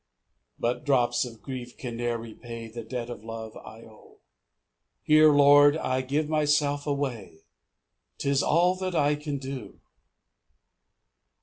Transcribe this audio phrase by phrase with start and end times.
[0.55, 4.17] 6 But drops of grief can ne'er repay The debt of love I owe;
[5.03, 7.41] Here, Lord, I give myself away,
[8.17, 9.79] 'Tis all that I can do.